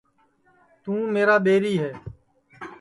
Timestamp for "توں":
0.83-0.99